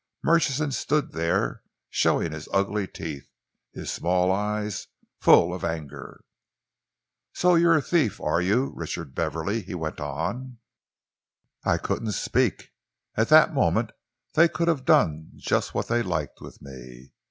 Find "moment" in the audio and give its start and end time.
13.53-13.91